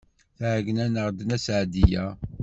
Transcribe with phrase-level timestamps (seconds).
[0.37, 2.05] Tɛeyyen-aneɣ-d Nna Seɛdiya.